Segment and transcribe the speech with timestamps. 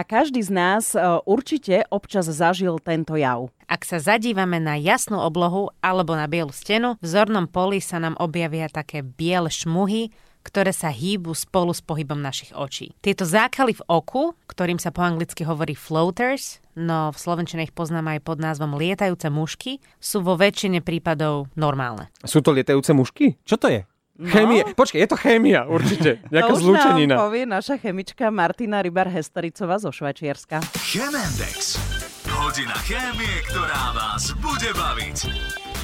[0.00, 0.98] a každý z nás e,
[1.28, 3.52] určite občas zažil tento jav.
[3.68, 8.16] Ak sa zadívame na jasnú oblohu alebo na bielu stenu, v zornom poli sa nám
[8.16, 10.08] objavia také biele šmuhy,
[10.40, 12.96] ktoré sa hýbu spolu s pohybom našich očí.
[13.04, 18.16] Tieto zákaly v oku, ktorým sa po anglicky hovorí floaters, no v slovenčine ich poznám
[18.16, 22.08] aj pod názvom lietajúce mušky, sú vo väčšine prípadov normálne.
[22.24, 23.36] Sú to lietajúce mušky?
[23.44, 23.84] Čo to je?
[24.20, 24.28] No.
[24.28, 24.68] Chémia.
[24.76, 26.20] Počkej, je to chémia určite.
[26.28, 27.16] Nejaká to už zlúčenina.
[27.16, 30.60] nám povie naša chemička Martina Rybar-Hestericová zo Švajčiarska.
[30.76, 31.80] Chemendex.
[32.28, 35.32] Hodina chémie, ktorá vás bude baviť.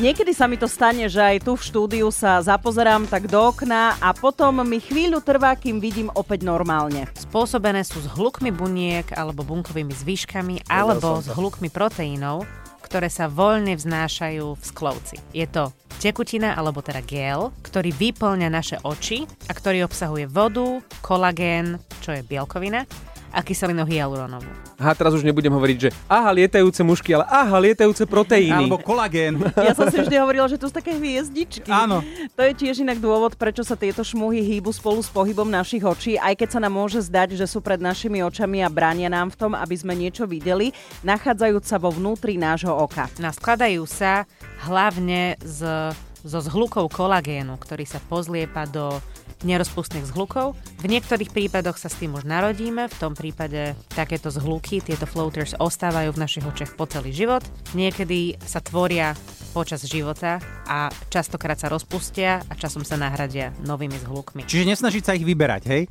[0.04, 3.96] Niekedy sa mi to stane, že aj tu v štúdiu sa zapozerám tak do okna
[4.04, 7.09] a potom mi chvíľu trvá, kým vidím opäť normálne.
[7.16, 12.45] Spôsobené sú s hlukmi buniek alebo bunkovými zvyškami alebo s hlukmi proteínov,
[12.84, 15.16] ktoré sa voľne vznášajú v sklovci.
[15.32, 15.73] Je to
[16.06, 22.23] tekutina alebo teda gel, ktorý vyplňa naše oči a ktorý obsahuje vodu, kolagén, čo je
[22.23, 22.87] bielkovina,
[23.36, 24.48] a kyselinu hyaluronovú.
[24.80, 28.65] Aha, teraz už nebudem hovoriť, že aha, lietajúce mušky, ale aha, lietajúce proteíny.
[28.65, 29.37] Alebo kolagén.
[29.66, 31.68] Ja som si vždy hovorila, že to sú také hviezdičky.
[31.68, 32.01] Áno.
[32.32, 36.14] To je tiež inak dôvod, prečo sa tieto šmuhy hýbu spolu s pohybom našich očí,
[36.16, 39.37] aj keď sa nám môže zdať, že sú pred našimi očami a bránia nám v
[39.37, 40.70] tom, aby sme niečo videli,
[41.02, 43.10] nachádzajúc sa vo vnútri nášho oka.
[43.18, 44.24] Naskladajú sa
[44.70, 45.92] hlavne z,
[46.23, 49.02] zo zhlukov kolagénu, ktorý sa pozliepa do
[49.45, 50.56] nerozpustných zhlukov.
[50.80, 55.59] V niektorých prípadoch sa s tým už narodíme, v tom prípade takéto zhluky, tieto floaters
[55.59, 57.45] ostávajú v našich očiach po celý život.
[57.76, 59.12] Niekedy sa tvoria
[59.57, 60.37] počas života
[60.68, 64.44] a častokrát sa rozpustia a časom sa nahradia novými zhlukmi.
[64.44, 65.82] Čiže nesnažiť sa ich vyberať, hej?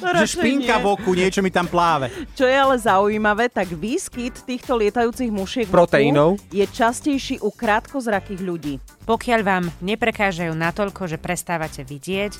[0.00, 0.82] To že špinka nie.
[0.82, 2.08] v oku, niečo mi tam pláve.
[2.32, 6.40] Čo je ale zaujímavé, tak výskyt týchto lietajúcich mušiek Proteínov.
[6.48, 8.80] je častejší u krátkozrakých ľudí.
[9.04, 12.32] Pokiaľ vám neprekážajú natoľko, že prestávate vidieť,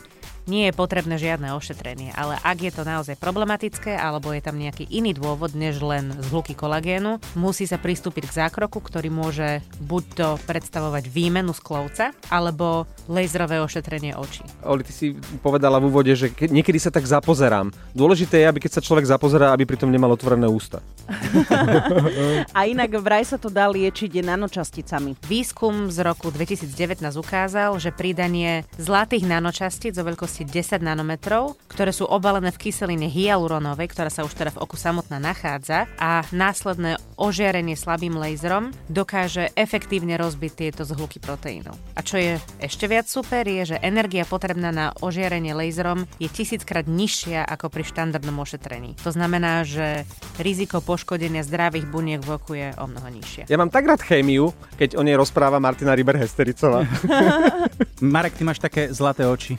[0.46, 4.86] nie je potrebné žiadne ošetrenie, ale ak je to naozaj problematické alebo je tam nejaký
[4.86, 10.28] iný dôvod než len zhluky kolagénu, musí sa pristúpiť k zákroku, ktorý môže buď to
[10.46, 14.46] predstavovať výmenu sklovca alebo laserové ošetrenie očí.
[14.62, 15.06] Oli, ty si
[15.42, 17.74] povedala v úvode, že ke- niekedy sa tak zapozerám.
[17.96, 20.84] Dôležité je, aby keď sa človek zapozerá, aby pritom nemal otvorené ústa.
[22.58, 25.16] A inak vraj sa to dá liečiť nanočasticami.
[25.24, 32.06] Výskum z roku 2019 ukázal, že pridanie zlatých nanočastíc o veľkosti 10 nanometrov, ktoré sú
[32.06, 37.74] obalené v kyseline hyaluronovej, ktorá sa už teda v oku samotná nachádza, a následné ožiarenie
[37.74, 41.74] slabým laserom dokáže efektívne rozbiť tieto zhluky proteínov.
[41.98, 46.86] A čo je ešte viac super, je, že energia potrebná na ožiarenie laserom je tisíckrát
[46.86, 48.94] nižšia ako pri štandardnom ošetrení.
[49.02, 50.06] To znamená, že
[50.38, 53.50] riziko poškodenia zdravých buniek v oku je o mnoho nižšie.
[53.50, 56.86] Ja mám tak rád chémiu, keď o nej rozpráva Martina Ryber-Hestericová.
[58.00, 59.58] Marek, ty máš také zlaté oči.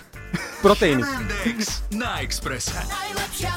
[0.61, 1.03] Proteíny.
[1.03, 2.75] Chemendex na Expresse.
[2.75, 3.53] Najlepšia